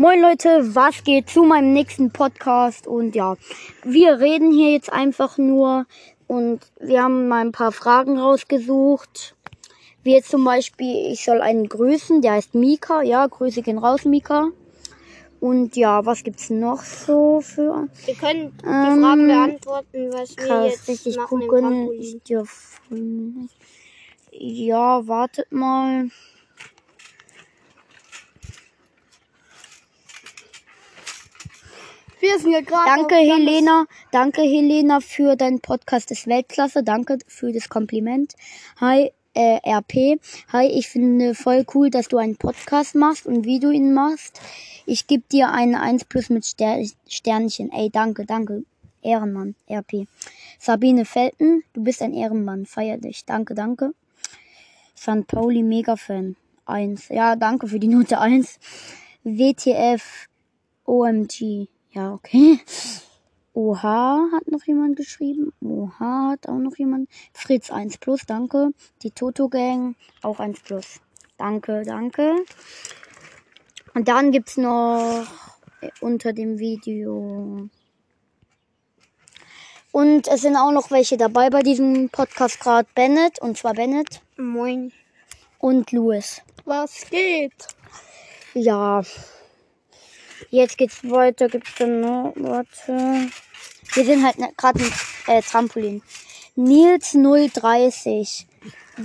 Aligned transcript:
Moin 0.00 0.20
Leute, 0.20 0.76
was 0.76 1.02
geht 1.02 1.28
zu 1.28 1.42
meinem 1.42 1.72
nächsten 1.72 2.12
Podcast? 2.12 2.86
Und 2.86 3.16
ja, 3.16 3.34
wir 3.82 4.20
reden 4.20 4.52
hier 4.52 4.70
jetzt 4.70 4.92
einfach 4.92 5.38
nur 5.38 5.86
und 6.28 6.60
wir 6.78 7.02
haben 7.02 7.26
mal 7.26 7.40
ein 7.40 7.50
paar 7.50 7.72
Fragen 7.72 8.16
rausgesucht. 8.16 9.34
Wie 10.04 10.12
jetzt 10.12 10.30
zum 10.30 10.44
Beispiel, 10.44 11.10
ich 11.10 11.24
soll 11.24 11.40
einen 11.40 11.68
grüßen, 11.68 12.22
der 12.22 12.34
heißt 12.34 12.54
Mika. 12.54 13.02
Ja, 13.02 13.26
Grüße 13.26 13.60
gehen 13.62 13.78
raus, 13.78 14.04
Mika. 14.04 14.50
Und 15.40 15.74
ja, 15.74 16.06
was 16.06 16.22
gibt's 16.22 16.48
noch 16.48 16.84
so 16.84 17.40
für? 17.40 17.88
Wir 18.04 18.14
können 18.14 18.56
die 18.62 18.66
Ähm, 18.66 19.00
Fragen 19.02 19.26
beantworten, 19.26 20.12
was 20.12 20.36
wir 20.36 20.46
Krass, 20.46 20.70
jetzt 20.70 20.88
richtig 20.88 21.16
machen 21.16 21.42
im 21.42 21.48
gucken. 21.48 21.88
Nicht. 23.40 23.56
Ja, 24.30 25.08
wartet 25.08 25.50
mal. 25.50 26.08
Wir 32.20 32.36
sind 32.40 32.50
ja 32.50 32.60
gerade. 32.60 32.90
Danke, 32.96 33.14
Helena. 33.14 33.86
Danke, 34.10 34.42
Helena, 34.42 34.98
für 35.00 35.36
deinen 35.36 35.60
Podcast 35.60 36.10
ist 36.10 36.26
Weltklasse. 36.26 36.82
Danke 36.82 37.18
für 37.28 37.52
das 37.52 37.68
Kompliment. 37.68 38.34
Hi, 38.80 39.12
äh, 39.34 39.60
RP. 39.64 40.20
Hi, 40.52 40.66
ich 40.66 40.88
finde 40.88 41.36
voll 41.36 41.64
cool, 41.74 41.90
dass 41.90 42.08
du 42.08 42.16
einen 42.16 42.36
Podcast 42.36 42.96
machst 42.96 43.26
und 43.26 43.44
wie 43.44 43.60
du 43.60 43.70
ihn 43.70 43.94
machst. 43.94 44.40
Ich 44.84 45.06
gebe 45.06 45.22
dir 45.30 45.52
eine 45.52 45.80
1 45.80 46.06
plus 46.06 46.28
mit 46.28 46.44
Ster 46.44 46.82
Sternchen. 47.06 47.70
Ey, 47.70 47.88
danke, 47.90 48.26
danke. 48.26 48.64
Ehrenmann, 49.00 49.54
RP. 49.70 50.08
Sabine 50.58 51.04
Felten, 51.04 51.62
du 51.72 51.84
bist 51.84 52.02
ein 52.02 52.14
Ehrenmann. 52.14 52.66
Feier 52.66 52.98
dich. 52.98 53.24
Danke, 53.26 53.54
danke. 53.54 53.94
St. 54.96 55.24
Pauli 55.28 55.62
Mega-Fan. 55.62 56.34
1. 56.66 57.10
Ja, 57.10 57.36
danke 57.36 57.68
für 57.68 57.78
die 57.78 57.88
Note 57.88 58.18
1. 58.18 58.58
WTF 59.22 60.26
OMG. 60.84 61.68
Ja, 61.92 62.12
okay. 62.12 62.60
Oha 63.54 64.28
hat 64.32 64.46
noch 64.48 64.64
jemand 64.64 64.96
geschrieben. 64.96 65.52
Oha 65.60 66.30
hat 66.30 66.48
auch 66.48 66.58
noch 66.58 66.76
jemand. 66.76 67.08
Fritz 67.32 67.70
1 67.70 67.98
plus, 67.98 68.24
danke. 68.26 68.70
Die 69.02 69.10
Toto 69.10 69.48
Gang 69.48 69.96
auch 70.22 70.38
1 70.38 70.60
plus. 70.60 71.00
Danke, 71.38 71.82
danke. 71.84 72.36
Und 73.94 74.06
dann 74.06 74.30
gibt's 74.30 74.56
noch 74.56 75.26
äh, 75.80 75.90
unter 76.00 76.32
dem 76.32 76.58
Video. 76.58 77.68
Und 79.90 80.28
es 80.28 80.42
sind 80.42 80.56
auch 80.56 80.70
noch 80.70 80.90
welche 80.90 81.16
dabei 81.16 81.50
bei 81.50 81.62
diesem 81.62 82.10
Podcast 82.10 82.60
gerade. 82.60 82.88
Bennett, 82.94 83.40
und 83.40 83.56
zwar 83.56 83.74
Bennett 83.74 84.20
Moin. 84.36 84.92
und 85.58 85.90
Louis. 85.90 86.42
Was 86.64 87.08
geht? 87.10 87.66
Ja. 88.54 89.02
Jetzt 90.50 90.78
geht's 90.78 91.02
weiter. 91.08 91.48
Gibt's 91.48 91.74
dann 91.78 92.00
noch. 92.00 92.32
Warte. 92.36 93.28
Wir 93.94 94.04
sind 94.04 94.24
halt 94.24 94.36
gerade 94.56 94.80
im 94.80 94.92
äh, 95.26 95.42
Trampolin. 95.42 96.02
Nils 96.56 97.12
030. 97.12 98.46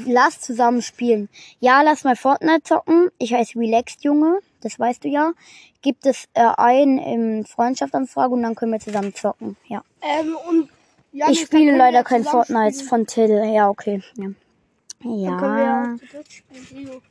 Lass 0.08 0.42
zusammen 0.42 0.82
spielen. 0.82 1.30
Ja, 1.60 1.82
lass 1.84 2.04
mal 2.04 2.16
Fortnite 2.16 2.64
zocken. 2.64 3.10
Ich 3.20 3.34
heiße 3.34 3.60
Relaxed 3.60 4.04
Junge. 4.04 4.40
Das 4.62 4.80
weißt 4.80 5.04
du 5.04 5.10
ja. 5.10 5.34
Gibt 5.82 6.06
es 6.06 6.26
äh, 6.34 6.48
ein 6.58 6.98
im 6.98 7.46
Freundschaftsanfrage 7.46 8.34
und 8.34 8.42
dann 8.44 8.56
können 8.56 8.72
wir 8.72 8.80
zusammen 8.80 9.14
zocken. 9.14 9.58
Ja. 9.68 9.84
Ähm, 10.02 10.36
und 10.50 10.70
Janis, 11.12 11.42
ich 11.42 11.50
dann 11.50 11.60
spiele 11.60 11.78
leider 11.78 12.04
kein 12.04 12.24
Fortnite 12.24 12.74
spielen. 12.74 12.90
von 12.90 13.06
Till. 13.08 13.44
Ja, 13.54 13.70
okay. 13.70 14.02
Ja. 14.16 14.30
Dann 15.04 15.20
Ja. 15.20 15.60
ja 15.60 15.96
dritt 16.12 16.32
spielen. 16.32 16.88
Leo. 16.88 17.02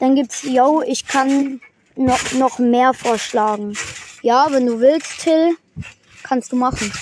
Dann 0.00 0.14
gibt's, 0.16 0.42
yo, 0.42 0.82
ich 0.82 1.06
kann 1.06 1.60
noch, 1.96 2.32
noch 2.32 2.58
mehr 2.58 2.94
vorschlagen. 2.94 3.76
Ja, 4.22 4.46
wenn 4.50 4.66
du 4.66 4.80
willst, 4.80 5.20
Till, 5.20 5.56
kannst 6.22 6.52
du 6.52 6.56
machen. 6.56 6.92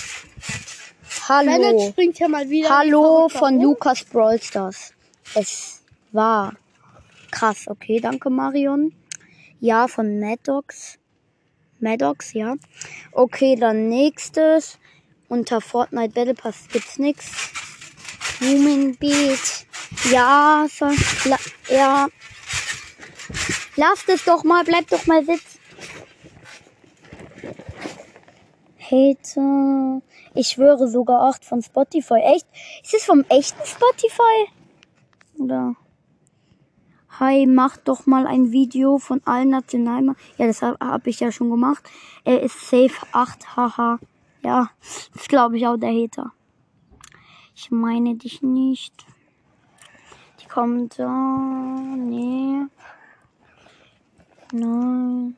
Hallo. 1.29 1.93
ja. 2.51 2.69
Hallo 2.69 3.29
von. 3.29 3.61
Lukas 3.61 4.03
Brawl 4.03 4.41
Stars. 4.41 4.93
Es 5.35 5.81
war 6.11 6.53
krass. 7.31 7.67
Okay, 7.67 7.99
danke 7.99 8.29
Marion. 8.29 8.93
Ja, 9.59 9.87
von 9.87 10.19
Maddox. 10.19 10.99
Maddox, 11.79 12.33
ja. 12.33 12.55
Okay, 13.13 13.55
dann 13.55 13.87
nächstes. 13.87 14.77
Unter 15.29 15.61
Fortnite 15.61 16.13
Battle 16.13 16.33
Pass 16.33 16.67
gibt's 16.71 16.99
nix. 16.99 17.31
Human 18.41 18.95
Beat. 18.97 19.65
Ja, 20.11 20.67
so, 20.69 20.89
ja. 21.69 22.07
Lasst 23.75 24.07
es 24.09 24.23
doch 24.25 24.43
mal, 24.43 24.63
bleibt 24.63 24.91
doch 24.91 25.05
mal 25.07 25.25
sitzen. 25.25 25.59
Hater. 28.79 30.01
Ich 30.35 30.49
schwöre 30.49 30.87
sogar 30.87 31.23
8 31.29 31.45
von 31.45 31.61
Spotify. 31.61 32.19
Echt? 32.35 32.47
Ist 32.83 32.93
es 32.93 33.05
vom 33.05 33.23
echten 33.29 33.65
Spotify? 33.65 34.51
Oder? 35.39 35.75
Hi, 37.19 37.45
mach 37.45 37.77
doch 37.77 38.05
mal 38.05 38.27
ein 38.27 38.51
Video 38.51 38.97
von 38.97 39.21
allen 39.25 39.49
Nationalmann. 39.49 40.15
Ja, 40.37 40.47
das 40.47 40.61
habe 40.61 40.77
hab 40.79 41.07
ich 41.07 41.19
ja 41.19 41.31
schon 41.31 41.49
gemacht. 41.49 41.83
Er 42.23 42.41
ist 42.41 42.59
safe 42.69 43.05
8, 43.11 43.55
haha. 43.55 43.99
Ja, 44.43 44.69
das 45.13 45.27
glaube 45.27 45.57
ich 45.57 45.67
auch 45.67 45.77
der 45.77 45.91
Hater. 45.91 46.33
Ich 47.55 47.71
meine 47.71 48.15
dich 48.15 48.41
nicht. 48.41 49.05
Die 50.41 50.47
kommt 50.47 50.99
da. 50.99 51.07
Nee. 51.95 52.65
Nein. 54.53 55.35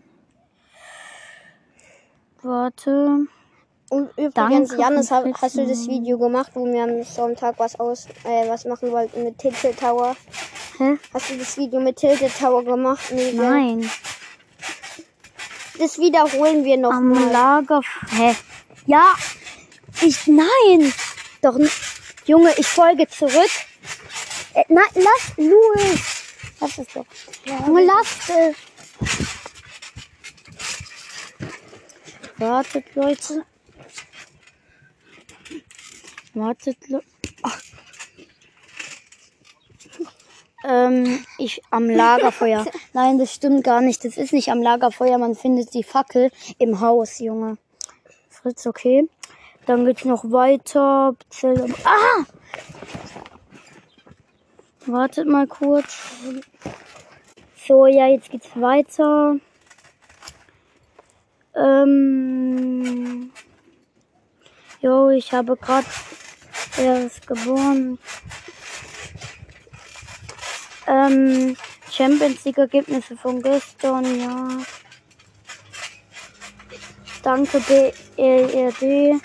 Warte. 2.41 3.27
Und 3.89 4.09
übrigens, 4.17 4.33
Danke 4.69 4.77
Janis, 4.77 5.09
hast 5.11 5.55
du 5.55 5.65
das. 5.65 5.87
Video 5.87 6.17
gemacht, 6.17 6.51
wo 6.53 6.65
wir 6.65 6.83
am 6.83 7.03
Sonntag 7.03 7.55
was 7.57 7.79
aus, 7.79 8.07
äh, 8.25 8.49
was 8.49 8.65
machen 8.65 8.91
wollten 8.91 9.23
mit 9.23 9.37
Tilted 9.37 9.79
Tower? 9.79 10.17
Hä? 10.77 10.97
Hast 11.13 11.29
du 11.29 11.37
das 11.37 11.55
Video 11.57 11.79
mit 11.79 11.95
Tilted 11.95 12.37
Tower 12.37 12.63
gemacht? 12.63 13.05
Nee? 13.11 13.31
Nein. 13.31 13.89
Das 15.79 15.97
wiederholen 15.97 16.65
wir 16.65 16.77
noch 16.77 16.91
Am 16.91 17.07
mal. 17.09 17.31
Lager. 17.31 17.81
Hä? 18.09 18.35
Ja. 18.85 19.05
Ich. 20.01 20.27
Nein. 20.27 20.93
Doch. 21.41 21.55
n- 21.55 21.69
Junge, 22.25 22.51
ich 22.57 22.67
folge 22.67 23.07
zurück. 23.07 23.51
Äh, 24.55 24.63
nein, 24.67 24.83
lass. 24.95 25.33
Louis. 25.37 26.23
Lass 26.59 26.77
es 26.79 26.87
doch. 26.93 27.05
Junge, 27.45 27.85
lass 27.85 28.29
es. 28.29 28.55
Wartet, 32.38 32.96
Leute. 32.96 33.46
Wartet, 36.34 36.78
Leute. 36.90 37.06
Ähm, 40.68 41.24
ich 41.38 41.62
am 41.69 41.90
Lagerfeuer. 41.90 42.66
Nein, 42.94 43.19
das 43.19 43.34
stimmt 43.34 43.63
gar 43.63 43.81
nicht. 43.81 44.03
Das 44.03 44.18
ist 44.18 44.34
nicht 44.34 44.50
am 44.50 44.62
Lagerfeuer. 44.62 45.18
Man 45.18 45.35
findet 45.35 45.74
die 45.74 45.84
Fackel 45.84 46.31
im 46.57 46.79
Haus, 46.81 47.19
Junge. 47.19 47.57
Fritz, 48.29 48.66
okay. 48.66 49.07
Dann 49.68 49.85
geht's 49.85 50.06
noch 50.06 50.24
weiter. 50.31 51.16
Zell- 51.29 51.74
Ah! 51.84 52.25
Wartet 54.88 55.28
mal 55.28 55.47
kurz. 55.47 55.97
So, 57.68 57.85
ja, 57.88 58.07
jetzt 58.07 58.29
geht's 58.29 58.50
weiter. 58.56 59.38
Ähm. 61.55 63.31
Jo, 64.81 65.09
ich 65.09 65.33
habe 65.33 65.55
gerade 65.57 65.88
erst 66.77 67.25
geboren. 67.25 67.97
Ähm, 70.88 71.57
Champions 71.91 72.45
League 72.45 72.57
Ergebnisse 72.57 73.17
von 73.17 73.41
gestern, 73.41 74.19
ja. 74.19 74.47
Danke 77.24 77.59
BRD. 77.59 79.19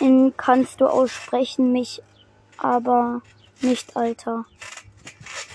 In 0.00 0.34
kannst 0.36 0.80
du 0.80 0.86
aussprechen 0.86 1.72
mich, 1.72 2.02
aber 2.56 3.20
nicht 3.60 3.96
Alter. 3.96 4.46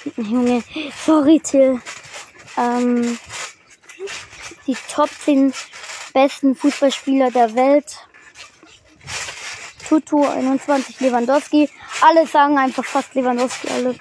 Junge, 0.18 0.64
sorry 1.06 1.40
Till. 1.40 1.82
Ähm, 2.58 3.18
die 4.68 4.78
Top 4.94 5.10
10 5.10 5.54
besten 6.22 6.54
Fußballspieler 6.54 7.32
der 7.32 7.56
Welt. 7.56 7.86
Tutu 9.88 10.26
21 10.26 11.00
Lewandowski. 11.00 11.70
Alle 12.02 12.28
sagen 12.28 12.58
einfach 12.58 12.84
fast 12.84 13.16
Lewandowski, 13.16 13.70
alle. 13.70 13.96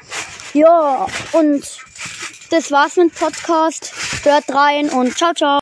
Ja, 0.53 1.07
und 1.33 1.63
das 2.51 2.73
war's 2.73 2.97
mit 2.97 3.15
Podcast. 3.15 3.93
Hört 4.25 4.53
rein 4.53 4.91
und 4.91 5.17
ciao, 5.17 5.33
ciao. 5.33 5.57